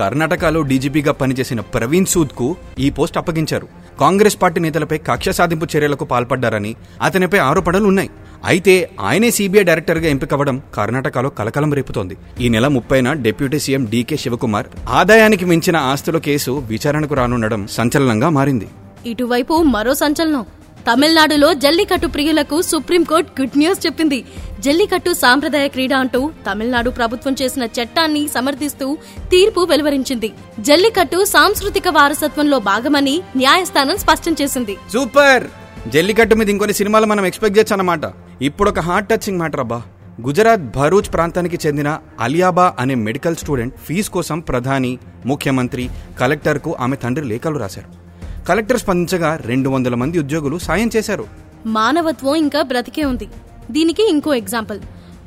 కర్ణాటకలో 0.00 0.60
డీజీపీగా 0.68 1.12
పనిచేసిన 1.22 1.60
ప్రవీణ్ 1.74 2.10
సూద్కు 2.12 2.46
ఈ 2.84 2.86
పోస్ట్ 2.98 3.18
అప్పగించారు. 3.20 3.66
కాంగ్రెస్ 4.00 4.42
పార్టీ 4.42 4.60
నేతలపై 4.60 4.98
కక్ష 4.98 5.28
సాధింపు 5.28 5.66
చర్యలకు 5.76 6.04
పాల్పడ్డారని 6.04 6.76
అతనిపై 7.02 7.38
ఆరోపణలు 7.38 7.84
ఉన్నాయి 7.84 8.10
అయితే 8.44 8.90
ఆయనే 9.00 9.30
సీబీఐ 9.30 9.62
డైరెక్టర్గా 9.62 10.08
ఎంపికవ్వడం 10.08 10.62
కర్ణాటకలో 10.74 11.28
కలకలం 11.28 11.72
రేపుతోంది. 11.72 12.16
ఈ 12.40 12.48
నెల 12.48 12.68
ముప్పైన 12.68 13.12
డిప్యూటీ 13.12 13.58
సీఎం 13.58 13.84
డీకే 13.90 14.16
శివకుమార్ 14.16 14.66
ఆదాయానికి 14.88 15.44
మించిన 15.44 15.76
ఆస్తుల 15.76 16.18
కేసు 16.18 16.50
విచారణకు 16.50 17.14
రానుండడం 17.14 17.66
సంచలనంగా 17.66 18.28
మారింది. 18.28 18.68
ఇటువైపు 19.06 19.54
మరో 19.62 19.94
సంచలనం. 19.94 20.44
తమిళనాడులో 20.86 21.52
జల్లికట్టు 21.54 22.06
ప్రియులకు 22.06 22.62
సుప్రీంకోర్టు 22.62 23.30
గుడ్ 23.40 23.58
న్యూస్ 23.58 23.86
చెప్పింది. 23.86 24.24
జల్లికట్టు 24.64 25.12
సాంప్రదాయ 25.12 25.68
క్రీడ 25.68 25.92
అంటూ 25.92 26.30
తమిళనాడు 26.46 26.90
ప్రభుత్వం 26.90 27.36
చేసిన 27.42 27.64
చట్టాన్ని 27.76 28.28
సమర్థిస్తూ 28.28 28.98
తీర్పు 29.32 29.60
వెలువరించింది. 29.60 30.30
జల్లికట్టు 30.60 31.24
సాంస్కృతిక 31.24 31.88
వారసత్వంలో 31.88 32.58
భాగమని 32.58 33.22
న్యాయస్థానం 33.36 33.96
స్పష్టం 33.96 34.36
చేసింది. 34.42 34.76
సూపర్! 34.92 35.46
జల్లికట్టు 35.88 36.34
మీద 36.34 36.48
ఇంకొన్ని 36.48 36.74
సినిమాలు 36.74 37.06
మనం 37.06 37.26
ఎక్స్పెక్ట్ 37.26 37.56
చేయొచ్చు 37.58 37.74
అన్నమాట. 37.74 38.04
ఇప్పుడు 38.40 38.70
ఒక 38.70 38.80
హార్ట్ 38.80 39.08
టచింగ్ 39.08 39.38
మ్యాటర్ 39.38 39.60
అబ్బా! 39.60 39.80
గుజరాత్ 40.20 40.76
భరూచ్ 40.76 41.12
ప్రాంతానికి 41.12 41.58
చెందిన 41.66 41.98
అలియాబా 42.20 42.74
అనే 42.78 42.94
మెడికల్ 42.94 43.36
స్టూడెంట్ 43.36 43.76
ఫీజు 43.86 44.10
కోసం 44.10 44.40
ప్రధాని 44.40 44.98
ముఖ్యమంత్రి 45.26 45.90
కలెక్టర్కు 46.20 46.76
ఆమె 46.80 46.96
తండ్రి 46.96 47.24
లేఖలు 47.24 47.58
రాశారు. 47.58 48.01
కలెక్టర్ 48.48 48.78
స్పందించగా 48.78 49.36
రెండు 49.36 49.68
వందల 49.68 49.94
మంది 49.94 50.18
ఉద్యోగులు 50.18 50.58
సాయం 50.58 50.90
చేశారు. 50.96 51.24
మానవత్వం 51.66 52.34
ఇంకా 52.34 52.62
బ్రతికే 52.62 53.04
ఉంది. 53.04 53.28
దీనికి 53.70 54.08
ఇంకో 54.10 54.34
ఎగ్జాంపుల్. 54.34 54.80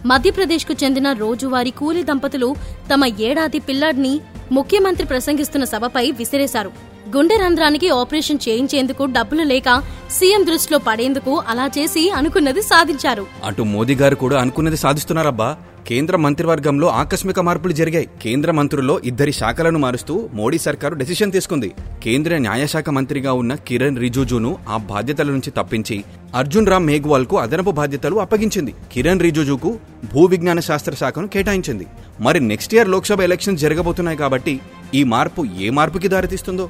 మధ్యప్రదేశ్కు 0.06 0.74
చెందిన 0.84 1.12
రోజువారీ 1.12 1.72
కూలీ 1.72 2.04
దంపతులు 2.04 2.56
తమ 2.94 3.06
ఏడాది 3.06 3.60
పిల్లాడిని 3.60 4.22
ముఖ్యమంత్రి 4.52 5.08
ప్రసంగిస్తున్న 5.08 5.66
సభపై 5.66 6.12
విసిరేశారు. 6.12 6.72
గుండె 7.18 7.36
రంధ్రానికి 7.36 7.90
ఆపరేషన్ 7.90 8.44
చేయించేందుకు 8.50 9.06
డబ్బులు 9.06 9.44
లేక 9.44 9.84
సీఎం 10.12 10.44
దృష్టిలో 10.46 10.80
పడేందుకు 10.80 11.44
అలా 11.48 11.70
చేసి 11.78 12.10
అనుకున్నది 12.10 12.62
సాధించారు. 12.62 13.26
అటు 13.44 13.62
మోదీ 13.64 13.96
గారు 13.96 14.16
కూడా 14.16 14.42
అనుకున్నది 14.42 14.78
సాధిస్తున్నారబ్బా. 14.78 15.58
కేంద్ర 15.88 16.16
మంత్రివర్గంలో 16.16 16.88
ఆకస్మిక 17.02 17.40
మార్పులు 17.40 17.74
జరిగాయి. 17.80 18.08
కేంద్ర 18.22 18.52
మంత్రుల్లో 18.52 19.00
ఇద్దరి 19.10 19.32
శాఖలను 19.32 19.80
మారుస్తూ 19.80 20.30
మోడీ 20.34 20.58
సర్కారు 20.58 20.96
డెసిషన్ 21.02 21.32
తీసుకుంది. 21.32 21.70
కేంద్ర 22.04 22.38
న్యాయశాఖ 22.38 22.90
మంత్రిగా 22.90 23.34
ఉన్న 23.34 23.56
కిరణ్ 23.68 24.00
రిజుజును 24.00 24.52
ఆ 24.70 24.78
బాధ్యతల 24.92 25.28
నుంచి 25.32 25.52
తప్పించి 25.52 25.98
అర్జున్ 26.36 26.68
రామ్ 26.68 26.88
మేఘ్వాల్కు 26.88 27.38
అదనపు 27.38 27.72
బాధ్యతలు 27.72 28.16
అప్పగించింది. 28.26 28.74
కిరణ్ 28.94 29.24
రిజుజుకు 29.28 29.72
భూ 30.14 30.24
విజ్ఞాన 30.26 30.60
శాస్త్ర 30.60 30.94
శాఖను 30.94 31.28
కేటాయించింది. 31.28 31.88
మరి 32.20 32.40
నెక్స్ట్ 32.52 32.76
ఇయర్ 32.76 32.90
లోక్సభ 32.90 33.22
ఎలక్షన్స్ 33.22 33.62
జరగబోతున్నాయి 33.62 34.18
కాబట్టి 34.18 34.56
ఈ 34.94 35.04
మార్పు 35.04 35.44
ఏ 35.60 35.70
మార్పుకి 35.70 36.08
దారితీస్తుందో 36.08 36.70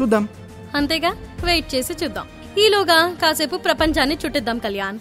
చూద్దాం. 0.00 0.28
అంతేగా 0.74 1.12
వెయిట్ 1.44 1.70
చేసి 1.74 1.92
చూద్దాం. 2.04 2.26
ఈలోగా 2.64 2.98
కాసేపు 3.22 3.56
ప్రపంచాన్ని 3.56 4.18
చుట్టిద్దాం 4.26 4.58
కళ్యాణ్. 4.58 4.98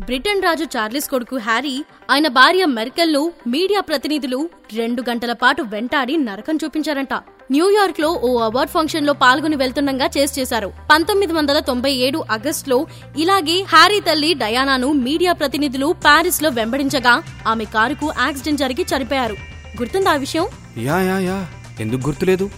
బ్రిటన్ 0.00 0.42
రాజు 0.42 0.64
చార్లెస్ 0.64 1.08
కొడుకు 1.08 1.36
హ్యారీ 1.36 1.84
ఆయన 2.10 2.28
భార్య 2.28 2.64
మెర్కెల్ను 2.64 3.32
మీడియా 3.46 3.80
ప్రతినిధులు 3.80 4.50
రెండు 4.74 5.02
గంటల 5.10 5.32
పాటు 5.32 5.62
వెంటాడి 5.62 6.16
నరకం 6.16 6.58
చూపించారంట. 6.64 7.14
న్యూయార్క్లో 7.50 8.08
ఓ 8.08 8.38
అవార్డ్ 8.38 8.72
ఫంక్షన్లో 8.72 9.12
పాల్గొని 9.12 9.56
వెళ్తుండగా 9.56 10.10
చేసి 10.18 10.40
చేశారు. 10.40 10.72
పంతొమ్మిది 10.92 11.32
వందల 11.32 11.58
తొంభై 11.58 11.92
ఏడు 11.92 12.24
ఆగస్ట్లో 12.30 12.86
ఇలాగే 13.18 13.62
హ్యారీ 13.62 14.00
తల్లి 14.00 14.34
డయానాను 14.34 14.92
మీడియా 14.92 15.32
ప్రతినిధులు 15.32 15.94
పారిస్లో 16.04 16.50
వెంబడించగా 16.50 17.22
ఆమె 17.46 17.64
కారుకు 17.64 18.12
యాక్సిడెంట్ 18.20 18.60
జరిగి 18.60 18.86
చనిపోయారు. 18.96 19.34
గుర్తుందా 19.80 20.10
ఆ 20.10 20.16
విషయం? 20.16 20.46
Yeah 20.78 21.00
yeah 21.00 21.18
yeah. 21.18 21.46
ఎందుకు 21.80 22.06
గుర్తులేదు? 22.06 22.50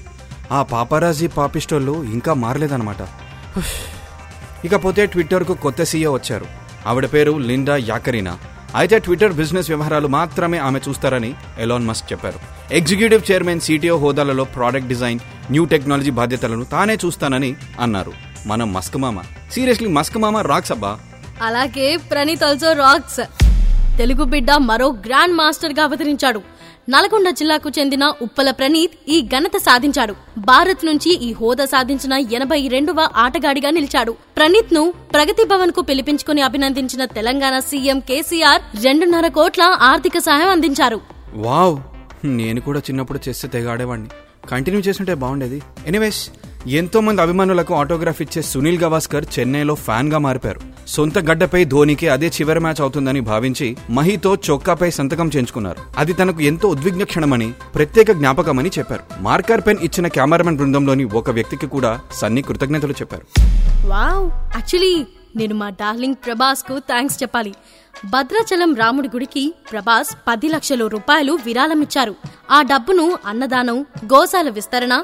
ఆ 0.53 0.63
పాపారాజీ 0.63 1.27
పాపిస్టోళ్ళు 1.27 2.05
ఇంకా 2.05 2.35
మారలేదన్నమాట. 2.35 2.97
ఇకపోతే 4.65 5.07
ట్విట్టర్కు 5.07 5.55
కొత్త 5.55 5.83
సీఏ 5.83 6.07
వచ్చారు. 6.07 6.64
ఆవిడ 6.87 7.07
పేరు 7.07 7.33
లిండా 7.33 7.77
యాకరీనా. 7.77 8.39
అయితే 8.75 8.99
ట్విట్టర్ 8.99 9.33
బిజినెస్ 9.33 9.71
వ్యవహారాలు 9.71 10.09
మాత్రమే 10.09 10.59
ఆమె 10.59 10.81
చూస్తారని 10.89 11.35
ఎలాన్ 11.59 11.87
మస్క్ 11.87 12.13
చెప్పారు. 12.13 12.39
ఎగ్జిక్యూటివ్ 12.73 13.33
చైర్మన్ 13.33 13.61
సిటిఓ 13.61 13.99
హోదాలలో 13.99 14.45
ప్రోడక్ట్ 14.45 14.89
డిజైన్ 14.89 15.19
న్యూ 15.51 15.65
టెక్నాలజీ 15.65 16.11
బాధ్యతలను 16.11 16.65
తానే 16.65 16.95
చూస్తానని 16.95 17.55
అన్నారు. 17.81 18.13
మనం 18.47 18.73
మస్క్ 18.73 18.97
మామ. 18.97 19.21
సీరియస్లీ 19.53 19.89
మస్క్ 19.89 20.19
మామ 20.19 20.39
రాక్స్ 20.39 20.73
అబ్బా. 20.73 20.99
అలాగే 21.43 21.97
ప్రణీత్ 21.97 22.45
ఆల్సో 22.45 22.73
రాక్స్. 22.73 23.21
తెలుగు 23.99 24.25
బిడ్డ 24.25 24.51
మరో 24.53 24.89
గ్రాండ్ 25.07 25.37
మాస్టర్గా 25.37 25.85
అవతరించాడు. 25.85 26.43
నల్గొండ 26.89 27.29
జిల్లాకు 27.31 27.69
చెందిన 27.79 28.05
ఉప్పల 28.23 28.51
ప్రణీత్ 28.51 28.95
ఈ 29.09 29.29
ఘనత 29.29 29.57
సాధించాడు. 29.57 30.15
భారత్ 30.39 30.85
నుంచి 30.85 31.11
ఈ 31.27 31.33
హోదా 31.33 31.67
సాధించిన 31.67 32.15
ఎనభై 32.37 32.69
రెండవ 32.69 33.01
ఆటగాడిగా 33.17 33.71
నిలిచాడు. 33.71 34.13
ప్రణీత్ను 34.37 34.83
ప్రగతి 35.15 35.45
భవన్కు 35.45 35.83
పిలిపించుకుని 35.83 36.43
అభినందించిన 36.43 37.05
తెలంగాణ 37.05 37.59
సీఎం 37.61 38.01
కేసీఆర్ 38.01 38.63
రెండున్నర 38.85 39.29
కోట్ల 39.29 39.63
ఆర్థిక 39.91 40.19
సహాయం 40.19 40.49
అందించారు. 40.49 41.01
వావ్! 41.47 41.77
నేను 42.25 42.61
కూడా 42.61 42.83
చిన్నప్పుడు 42.89 43.21
చేస్తే 43.29 43.49
తెగాడేవాడిని 43.49 44.11
కంటిన్యూ 44.49 44.81
చేస్తుంటే 44.81 45.15
బాగుండేది. 45.15 45.63
ఎనీవేస్! 45.87 46.23
ఎంతో 46.67 47.01
మంది 47.01 47.23
అభిమానులకు 47.23 47.75
ఆటోగ్రాఫ్ 47.75 48.23
ఇచ్చే 48.23 48.43
సునీల్ 48.43 48.79
గవాస్కర్ 48.79 49.25
చెన్నైలో 49.39 49.75
ఫ్యాన్గా 49.75 50.19
మారిపారు 50.19 50.61
సొంత 50.87 51.19
గడ్డపై 51.19 51.65
ధోనికి 51.65 52.09
అదే 52.09 52.27
చివరి 52.27 52.61
మ్యాచ్ 52.61 52.81
అవుతుందని 52.81 53.21
భావించి 53.21 53.77
మహితో 53.91 54.35
చొక్కాపై 54.51 54.91
సంతకం 54.91 55.27
చేయించుకున్నారు. 55.27 55.79
అది 55.97 56.13
తనకు 56.13 56.41
ఎంతో 56.41 56.69
ఉద్విగ్న 56.69 57.05
క్షణమని 57.05 57.53
ప్రత్యేక 57.75 58.11
జ్ఞాపకమని 58.11 58.71
చెప్పారు. 58.79 59.03
మార్కర్ 59.21 59.61
పెన్ 59.61 59.79
ఇచ్చిన 59.79 60.07
కెమెరామెన్ 60.07 60.57
బృందంలోని 60.57 61.05
ఒక 61.05 61.31
వ్యక్తికి 61.31 61.67
కూడా 61.67 62.01
సన్ని 62.13 62.43
కృతజ్ఞతలు 62.43 62.93
చెప్పారు. 62.93 63.27
వావ్! 63.87 64.27
యాక్చువల్లీ 64.57 65.07
నేను 65.37 65.55
మా 65.55 65.69
డార్లింగ్ 65.71 66.15
ప్రభాస్కు 66.15 66.79
థ్యాంక్స్ 66.79 67.23
చెప్పాలి. 67.23 67.55
భద్రాచలం 68.05 68.75
రాముడి 68.75 69.09
గుడికి 69.09 69.55
ప్రభాస్ 69.73 70.17
పది 70.29 70.49
లక్షల 70.49 70.87
రూపాయలు 70.87 71.39
విరాళమిచ్చారు. 71.47 72.15
ఆ 72.51 72.63
డబ్బును 72.63 73.19
అన్నదానం 73.27 73.81
గోశాల 74.05 74.49
విస్తరణ 74.49 75.03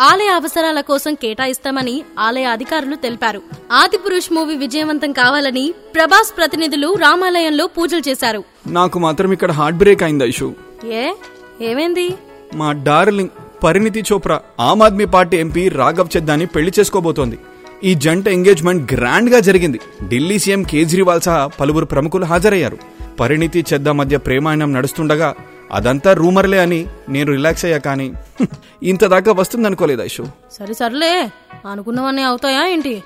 ఆలయ 0.00 0.26
అవసరాల 0.26 0.80
కోసం 0.80 1.14
కేటాయిస్తామని 1.14 2.02
ఆలయ 2.18 2.44
అధికారులు 2.44 2.96
తెలిపారు. 2.96 3.42
ఆదిపురుష్ 3.72 4.32
మూవీ 4.32 4.56
విజయవంతం 4.56 5.12
కావాలని 5.12 5.74
ప్రభాస్ 5.94 6.36
ప్రతినిధులు 6.36 6.94
రామాలయంలో 6.94 7.66
పూజలు 7.66 8.02
చేశారు. 8.08 8.44
నాకు 8.66 8.98
మాత్రం 8.98 9.32
ఇక్కడ 9.32 9.52
హార్ట్ 9.52 9.78
బ్రేక్ 9.78 10.02
అయింది 10.02 10.24
ఐషు. 10.24 10.54
ఏ? 10.92 11.12
ఏమైంది? 11.60 12.14
మా 12.54 12.72
darling 12.72 13.28
Parineeti 13.64 14.04
Chopra 14.12 14.40
Aam 14.60 14.82
Aadmi 14.82 15.04
party 15.04 15.36
MP 15.36 15.68
Raghav 15.68 16.16
చెద్దాని 16.16 16.46
పెళ్ళి 16.46 16.72
చేసుకోబోతోంది. 16.78 17.38
ఈ 17.84 17.94
జంట 17.94 18.28
ఎంగేజ్మెంట్ 18.28 18.92
గ్రాండ్గా 18.92 19.40
జరిగింది. 19.40 19.80
ఢిల్లీ 20.08 20.38
సీఎం 20.38 20.62
కేజ్రీవాల్ 20.62 21.20
సహా 21.20 21.50
పలువురు 21.60 21.84
ప్రముఖులు 21.84 22.24
హాజరయ్యారు. 22.24 22.78
పరిణితి 23.20 23.64
చెద్దా 23.74 23.92
మధ్య 23.92 24.16
ప్రేమాయణం 24.16 24.72
నడుస్తుండగా 24.72 25.34
అదంతా 25.72 26.12
రూమర్లే 26.12 26.58
అని 26.58 26.86
నేను 27.08 27.32
రిలాక్స్ 27.32 27.64
అయ్యా 27.64 27.78
కానీ 27.78 28.08
హ్మ్, 28.08 28.46
ఇంత 28.82 29.04
దాకా 29.04 29.32
వస్తుందనుకోలేదు 29.32 30.02
ఐషు. 30.02 30.26
సరే 30.52 30.74
సర్లే. 30.74 31.30
అనుకున్నవన్నీ 31.66 32.22
అవుతాయా 32.22 32.66
ఏంటి? 32.66 33.02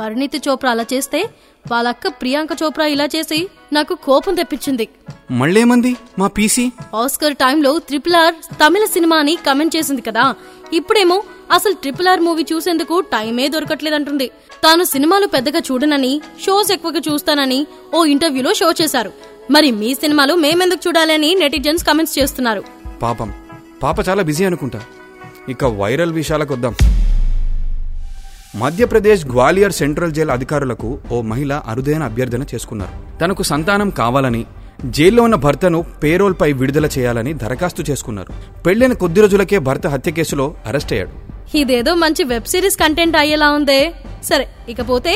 పరిణితి 0.00 0.40
చోప్రా 0.48 0.70
అలా 0.70 0.84
చేస్తే 0.92 1.28
వాళ్ళక్క 1.72 2.08
ప్రియాంక 2.08 2.48
చోప్రా 2.62 2.86
ఇలా 2.86 3.04
చేసి 3.04 3.48
నాకు 3.72 3.94
కోపం 3.94 4.34
తెప్పించింది. 4.34 4.88
మళ్ళేమంది? 5.30 5.96
మా 6.18 6.28
పీసీ? 6.28 6.72
ఆస్కర్ 6.94 7.36
టైంలో 7.36 7.78
ట్రిపుల్ 7.78 8.14
ఆర్ 8.14 8.34
తమిళ 8.34 8.84
సినిమాని 8.84 9.36
కమెంట్ 9.36 9.76
చేసింది 9.76 10.02
కదా. 10.02 10.34
ఇప్పుడేమో 10.72 11.22
అసలు 11.52 11.72
ట్రిపుల్ 11.72 12.08
ఆర్ 12.08 12.20
మూవీ 12.20 12.46
చూసేందుకు 12.52 13.00
టైమే 13.00 13.48
దొరకట్లేదంటుంది. 13.48 14.30
తాను 14.64 14.84
సినిమాలు 14.84 15.26
పెద్దగా 15.26 15.58
చూడనని 15.58 16.20
షోస్ 16.46 16.72
ఎక్కువగా 16.72 17.00
చూస్తానని 17.12 17.66
ఓ 17.94 18.04
ఇంటర్వ్యూలో 18.04 18.54
షో 18.54 18.72
చేశారు. 18.82 19.12
మరి 19.50 19.70
మీ 19.70 19.94
సినిమాలు 19.94 20.34
మేమెందుకు 20.34 20.80
చూడాలి 20.88 21.14
అని 21.14 21.34
నెటిజన్స్ 21.34 21.84
కమెంట్స్ 21.84 22.18
చేస్తున్నారు. 22.18 22.64
పాపం. 23.02 23.32
పాప 23.82 24.08
చాలా 24.08 24.22
బిజీ 24.22 24.44
అనుకుంటా. 24.44 24.80
ఇక 25.48 25.64
వైరల్ 25.64 26.12
విషయాలకు 26.12 26.54
వద్దాం. 26.54 26.74
మధ్యప్రదేశ్ 28.56 29.26
గ్వాలియర్ 29.26 29.72
సెంట్రల్ 29.72 30.12
జైల్ 30.12 30.30
అధికారులకు 30.30 30.98
ఓ 31.12 31.22
మహిళ 31.22 31.62
అరుదైన 31.66 32.02
అభ్యర్థన 32.02 32.42
చేసుకున్నారు. 32.42 33.18
తనకు 33.18 33.42
సంతానం 33.42 33.90
కావాలని 33.90 34.46
జైల్లో 34.84 35.22
ఉన్న 35.22 35.34
భర్తను 35.34 35.84
పేరోల్పై 36.02 36.52
విడుదల 36.52 36.86
చేయాలని 36.86 37.32
దరఖాస్తు 37.32 37.82
చేసుకున్నారు. 37.90 38.62
పెళ్ళిన 38.62 38.92
కొద్ది 38.92 39.20
రోజులకే 39.20 39.58
భర్త 39.58 39.86
హత్య 39.86 40.12
కేసులో 40.12 40.54
అరెస్ట్ 40.66 40.92
అయ్యాడు. 40.92 41.33
ఇదేదో 41.60 41.94
మంచి 41.94 42.24
వెబ్ 42.24 42.48
సిరీస్ 42.52 42.76
కంటెంట్ 42.76 43.16
అయ్యేలా 43.16 43.48
ఉందే. 43.50 43.80
సరే 44.30 44.46
ఇకపోతే 44.68 45.14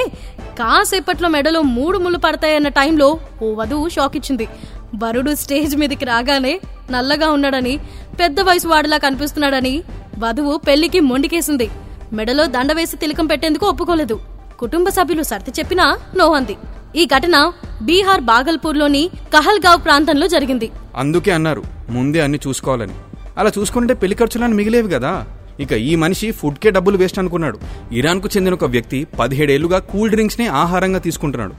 కాసేపట్లో 0.58 1.28
మెడలో 1.28 1.60
మూడు 1.76 1.98
ముళ్ళు 1.98 2.18
పడతాయన్న 2.18 2.68
టైంలో 2.68 3.08
ఓ 3.42 3.48
వధువు 3.54 3.88
షాక్ 3.88 4.16
ఇచ్చింది. 4.16 4.46
వరుడు 5.02 5.34
స్టేజ్ 5.34 5.76
మీదకి 5.76 6.04
రాగానే 6.04 6.60
నల్లగా 6.90 7.30
ఉన్నాడని 7.30 7.74
పెద్ద 8.20 8.40
వయసు 8.40 8.68
వాడిలా 8.68 8.96
కనిపిస్తున్నాడని 8.96 9.74
వధువు 10.18 10.56
పెళ్ళికి 10.56 11.00
మొండికేసింది. 11.00 11.68
మెడలో 12.12 12.46
దండ 12.46 12.72
వేసి 12.72 12.96
తిలకం 12.96 13.26
పెట్టేందుకు 13.26 13.66
ఒప్పుకోలేదు. 13.66 14.16
కుటుంబ 14.62 14.88
సభ్యులు 14.88 15.22
సర్ది 15.22 15.52
చెప్పినా 15.58 15.98
నో 16.16 16.26
అంది. 16.32 16.56
ఈ 16.96 17.04
ఘటన 17.06 17.52
బీహార్ 17.82 18.20
బాగల్పూర్లోని 18.20 19.10
కహల్గావ్ 19.34 19.84
ప్రాంతంలో 19.84 20.26
జరిగింది. 20.26 20.70
అందుకే 20.96 21.30
అన్నారు 21.30 21.62
ముందే 21.90 22.20
అన్ని 22.20 22.38
చూసుకోవాలని. 22.46 22.96
అలా 23.38 23.50
చూసుకుంటే 23.58 23.94
పెళ్ళి 23.94 24.16
ఖర్చులను 24.16 24.54
మిగిలేవి 24.54 24.90
కదా. 24.96 25.12
ఇక 25.60 25.72
ఈ 25.72 25.94
మనిషి 25.94 26.30
ఫుడ్కే 26.30 26.70
డబ్బులు 26.70 26.96
వేస్ట్ 26.96 27.18
అనుకున్నాడు. 27.18 27.58
ఇరాన్కు 27.92 28.28
చెందిన 28.36 28.54
ఒక 28.54 28.64
వ్యక్తి 28.64 29.06
పదిహేడేళ్ళుగా 29.18 29.78
కూల్ 29.78 30.10
డ్రింక్స్ 30.10 30.40
నే 30.40 30.46
ఆహారంగా 30.46 30.98
తీసుకుంటున్నాడు. 30.98 31.52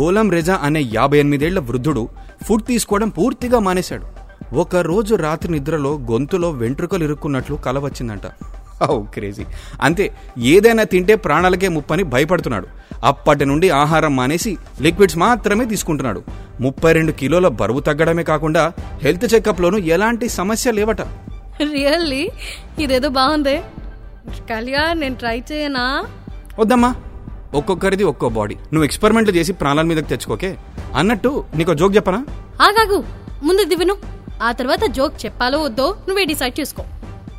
గోలం 0.00 0.30
రెజా 0.30 0.60
అనే 0.62 0.90
యాభై 0.94 1.18
ఎనిమిదేళ్ళ 1.18 1.58
వృద్ధుడు 1.58 2.08
ఫుడ్ 2.44 2.64
తీసుకోవడం 2.66 3.08
పూర్తిగా 3.08 3.58
మానేశాడు. 3.58 4.06
ఒక 4.54 4.76
రోజు 4.76 5.14
రాత్రి 5.14 5.52
నిద్రలో 5.52 5.98
గొంతులో 6.10 6.50
వెంట్రుకలు 6.50 7.04
ఇరుక్కున్నట్లు 7.04 7.56
కల 7.56 7.78
వచ్చిందంట. 7.78 8.22
Oh 8.90 9.02
crazy. 9.02 9.44
అంతే 9.82 10.12
ఏదైనా 10.38 10.82
తింటే 10.82 11.14
ప్రాణాలకే 11.14 11.68
ముప్పని 11.68 12.02
భయపడుతున్నాడు. 12.02 12.66
అప్పటి 13.04 13.44
నుండి 13.44 13.70
ఆహారం 13.70 14.16
మానేసి 14.16 14.56
లిక్విడ్స్ 14.80 15.16
మాత్రమే 15.16 15.64
తీసుకుంటున్నాడు. 15.64 16.22
ముప్పై 16.60 16.92
రెండు 16.92 17.12
కిలోల 17.12 17.48
బరువు 17.48 17.80
తగ్గడమే 17.80 18.22
కాకుండా 18.22 18.72
హెల్త్ 19.02 19.34
చెకప్లోనూ 19.34 19.78
ఎలాంటి 19.78 20.28
సమస్య 20.28 20.72
లేవట. 20.72 21.02
రియల్లీ 21.62 22.30
ఇదేదో 22.78 23.08
బాగుందే. 23.08 23.64
కళ్యాణ్ 24.50 25.00
నేను 25.00 25.14
ట్రై 25.14 25.42
చేయనా? 25.52 26.04
వద్దమ్మా. 26.58 26.94
ఒక్కొక్కరిది 27.54 28.04
ఒక్కో 28.04 28.28
బాడీ 28.28 28.54
నువ్వు 28.54 28.84
ఎక్స్పెరిమెంట్లు 28.84 29.34
చేసి 29.36 29.52
ప్రాణాల 29.52 29.86
మీదకి 29.86 30.08
తెచ్చుకోకే 30.08 30.56
అన్నట్టు 30.94 31.44
నీకు 31.54 31.74
జోక్ 31.74 31.96
చెప్పనా? 31.96 32.26
ఆగాగు. 32.62 33.04
ముందు 33.42 33.62
ఇది 33.62 33.74
విను. 33.74 33.96
ఆ 34.42 34.52
తర్వాత 34.52 34.84
జోక్ 34.84 35.24
చెప్పాలో 35.24 35.58
వద్దో 35.58 35.96
నువ్వే 36.08 36.24
డిసైడ్ 36.24 36.60
చేసుకో. 36.60 36.84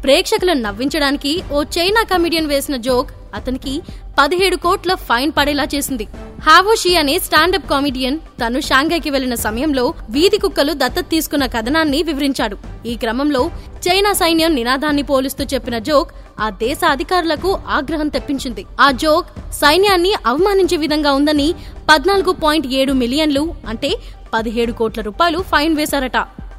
ప్రేక్షకులను 0.04 0.62
నవ్వించడానికి 0.62 1.44
ఓ 1.52 1.64
చైనా 1.64 2.04
కమిడియన్ 2.04 2.48
వేసిన 2.48 2.76
జోక్ 2.76 3.12
అతనికి 3.36 3.82
పదిహేడు 4.20 4.56
కోట్ల 4.56 4.94
ఫైన్ 4.96 5.32
పడేలా 5.38 5.66
చేసింది. 5.76 6.08
హావోషి 6.48 6.96
అనే 6.96 7.20
స్టాండప్ 7.20 7.70
కామెడియన్ 7.70 8.18
తను 8.42 8.60
షాంఘైకి 8.60 9.10
వెళ్ళిన 9.10 9.36
సమయంలో 9.36 9.94
వీధి 10.10 10.38
కుక్కలు 10.38 10.74
దత్తత 10.74 11.06
తీసుకున్న 11.10 11.46
కథనాన్ని 11.46 12.04
వివరించాడు. 12.04 12.58
ఈ 12.86 12.96
క్రమంలో 12.96 13.52
చైనా 13.88 14.14
సైన్యం 14.14 14.56
నినాదాన్ని 14.56 15.04
పోలిస్తూ 15.04 15.46
చెప్పిన 15.54 15.78
జోక్ 15.78 16.12
ఆ 16.40 16.50
దేశ 16.50 16.80
అధికారులకు 16.90 17.60
ఆగ్రహం 17.68 18.08
తెప్పించింది. 18.08 18.66
ఆ 18.82 18.92
జోక్ 18.92 19.28
సైన్యాన్ని 19.62 20.14
అవమానించే 20.26 20.78
విధంగా 20.78 21.12
ఉందని 21.12 21.56
పద్నాలుగు 21.90 22.32
పాయింట్ 22.32 22.68
ఏడు 22.68 22.94
మిలియన్లు 22.94 23.56
అంటే 23.68 23.92
పదిహేడు 24.34 24.72
కోట్ల 24.72 25.02
రూపాయలు 25.02 25.42
ఫైన్ 25.42 25.76
వేశారట. 25.76 26.18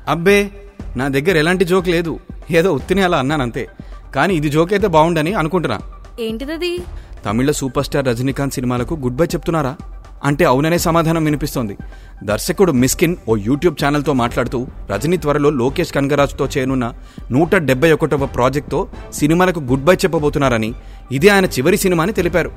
అబ్బే 0.09 0.51
నా 0.97 1.09
దగ్గర 1.09 1.37
ఎలాంటి 1.37 1.65
జోక్ 1.65 1.89
లేదు. 1.89 2.21
ఏదో 2.51 2.73
ఉత్తిని 2.73 3.03
అలా 3.03 3.19
అన్నానంతే. 3.19 3.69
కానీ 4.15 4.35
ఇది 4.35 4.49
జోక్ 4.49 4.73
అయితే 4.73 4.87
బాగుండని 4.87 5.35
అనుకుంటున్నా. 5.35 5.79
ఏంటిదది? 6.21 6.79
తమిళ 7.27 7.51
సూపర్ 7.51 7.85
స్టార్ 7.85 8.07
రజనీకాంత్ 8.07 8.55
సినిమాలకు 8.55 8.95
గుడ్ 8.95 9.17
బై 9.17 9.25
చెప్తున్నారా? 9.25 9.77
అంటే 10.25 10.45
అవుననే 10.45 10.79
సమాధానం 10.79 11.25
వినిపిస్తోంది. 11.25 11.77
దర్శకుడు 12.25 12.73
మిస్కిన్ 12.73 13.17
ఓ 13.29 13.37
యూట్యూబ్ 13.37 13.77
ఛానల్తో 13.85 14.13
మాట్లాడుతూ 14.13 14.67
రజనీ 14.91 15.17
త్వరలో 15.17 15.51
లోకేష్ 15.51 15.93
కనగరాజుతో 15.93 16.47
చేయనున్న 16.47 16.87
నూట 17.31 17.55
డెబ్బై 17.57 17.93
ఒకటవ 17.93 18.27
ప్రాజెక్ట్తో 18.27 18.89
సినిమాలకు 19.13 19.61
గుడ్ 19.61 19.85
బై 19.85 19.95
చెప్పబోతున్నారని 19.95 20.75
ఇది 21.13 21.29
ఆయన 21.29 21.47
చివరి 21.47 21.77
సినిమా 21.77 22.03
అని 22.03 22.13
తెలిపారు. 22.13 22.51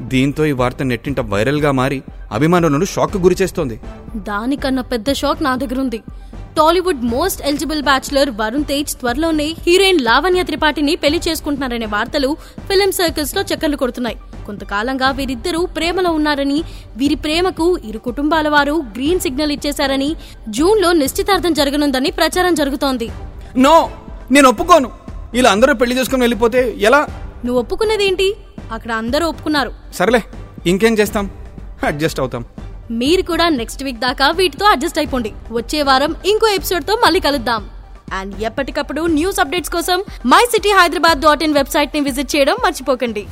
దీంతో 0.00 0.46
ఈ 0.46 0.52
వార్త 0.52 0.82
నెట్టింట 0.82 1.20
వైరల్గా 1.20 1.70
మారి 1.72 2.02
అభిమానులను 2.32 2.84
షాక్ 2.84 3.16
గురిచేస్తోంది. 3.16 3.80
దానికన్నా 4.16 4.82
పెద్ద 4.82 5.12
షాక్ 5.12 5.42
నా 5.42 5.56
దగ్గర 5.56 5.80
ఉంది 5.80 6.00
Tollywood 6.58 7.02
most 7.04 7.42
eligible 7.42 7.82
bachelor 7.82 8.30
Varun 8.30 8.64
Tej 8.64 8.92
త్వరలోనే 8.94 9.44
హీరోయిన్ 9.66 10.00
లావణ్య 10.00 10.42
త్రిపాఠిని 10.42 10.94
పెళ్ళి 10.96 11.20
చేసుకుంటున్నారనే 11.28 11.86
వార్తలు 11.86 12.36
ఫిల్మ్ 12.68 12.92
సర్కిల్స్లో 12.92 13.42
చక్కర్లు 13.42 13.76
కొడుతున్నాయి. 13.76 14.16
కొంతకాలంగా 14.46 15.10
వీరిద్దరూ 15.10 15.60
ప్రేమలో 15.76 16.10
ఉన్నారని 16.10 16.58
వీరి 16.96 17.14
ప్రేమకు 17.14 17.78
ఇరు 17.84 17.98
కుటుంబాల 17.98 18.48
వారు 18.48 18.72
గ్రీన్ 18.72 19.20
సిగ్నల్ 19.20 19.52
ఇచ్చేశారని 19.52 20.10
జూన్లో 20.48 20.92
నిశ్చితార్థం 20.92 21.54
జరగనుందని 21.54 22.10
ప్రచారం 22.10 22.54
జరుగుతోంది. 22.54 23.08
నో 23.56 23.76
నేను 24.30 24.48
ఒప్పుకోను. 24.48 24.90
ఇలా 25.34 25.50
అందరూ 25.50 25.74
పెళ్ళి 25.74 25.98
చేసుకుని 25.98 26.22
వెళ్ళిపోతే 26.22 26.74
ఎలా? 26.78 27.02
నువ్వు 27.44 27.58
ఒప్పుకున్నదేంటి? 27.60 28.28
అక్కడ 28.72 28.92
అందరూ 28.92 29.26
ఒప్పుకున్నారు. 29.28 29.72
సరేలే 29.94 30.22
ఇంకేం 30.66 30.94
చేస్తాం? 30.94 31.30
అడ్జస్ట్ 31.86 32.20
అవుతాం. 32.20 32.44
మీరు 33.00 33.22
కూడా 33.22 33.46
నెక్స్ట్ 33.56 33.82
వీక్ 33.82 34.00
దాకా 34.00 34.26
వీటితో 34.38 34.66
అడ్జస్ట్ 34.66 35.00
అయిపోండి 35.00 35.30
వచ్చే 35.52 35.80
వారం 35.82 36.14
ఇంకో 36.32 36.48
ఎపిసోడ్తో 36.54 36.96
మళ్ళీ 37.04 37.20
కలుద్దాం 37.20 37.64
అండ్ 38.12 38.34
ఎప్పటికప్పుడు 38.42 39.02
న్యూస్ 39.16 39.40
అప్డేట్స్ 39.42 39.74
కోసం 39.74 39.98
my 40.32 40.42
city 40.54 40.72
Hyderabad 40.78 41.20
dot 41.26 41.44
in 41.48 41.56
వెబ్సైట్ని 41.58 42.02
విజిట్ 42.08 42.34
చేయడం 42.36 42.58
మర్చిపోకండి 42.66 43.24